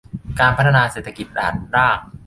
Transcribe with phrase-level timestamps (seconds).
[0.39, 1.99] การพัฒนาเศรษฐกิจฐานราก